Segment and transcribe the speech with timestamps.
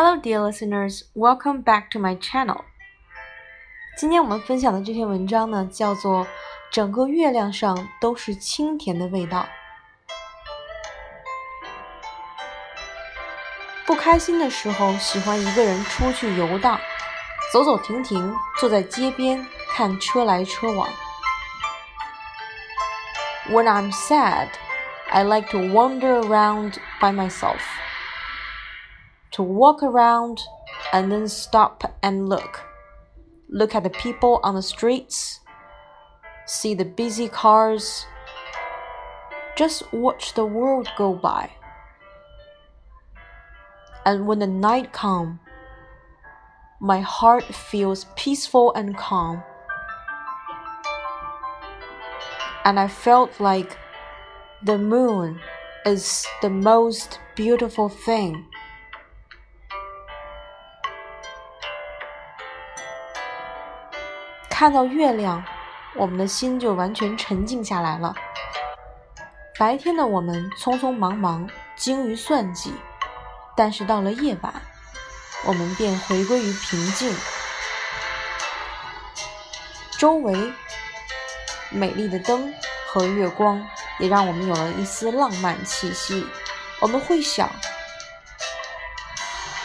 [0.00, 1.04] Hello, dear listeners.
[1.14, 2.64] Welcome back to my channel.
[3.96, 6.24] 今天我们分享的这篇文章呢，叫做《
[6.70, 9.40] 整个月亮上都是清甜的味道》。
[13.86, 16.78] 不开心的时候，喜欢一个人出去游荡，
[17.50, 20.86] 走走停停，坐在街边看车来车往。
[23.48, 24.48] When I'm sad,
[25.08, 27.60] I like to wander around by myself.
[29.31, 30.41] To walk around
[30.91, 32.61] and then stop and look.
[33.49, 35.39] Look at the people on the streets.
[36.45, 38.05] See the busy cars.
[39.55, 41.51] Just watch the world go by.
[44.05, 45.39] And when the night comes,
[46.79, 49.43] my heart feels peaceful and calm.
[52.65, 53.77] And I felt like
[54.63, 55.39] the moon
[55.85, 58.50] is the most beautiful thing.
[64.61, 65.43] 看到月亮，
[65.95, 68.13] 我们的心就完全沉静下来了。
[69.57, 72.71] 白天的我们匆匆忙忙，精于算计，
[73.57, 74.53] 但是到了夜晚，
[75.45, 77.11] 我们便回归于平静。
[79.97, 80.53] 周围
[81.71, 82.53] 美丽的灯
[82.85, 83.67] 和月光，
[83.97, 86.23] 也让我们有了一丝浪漫气息。
[86.79, 87.49] 我们会想，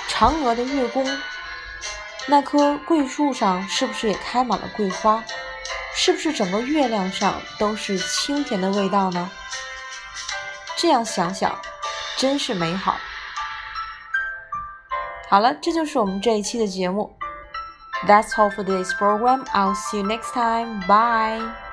[0.08, 1.06] 嫦娥的月宫。
[2.28, 5.22] 那棵桂树上是不是也开满了桂花？
[5.94, 9.30] 是不是整个月亮上都是清甜的味道呢？
[10.76, 11.58] 这样想想，
[12.16, 12.96] 真是美好。
[15.30, 17.16] 好了，这就是我们这一期的节目。
[18.06, 19.44] That's all for this program.
[19.46, 20.80] I'll see you next time.
[20.86, 21.65] Bye.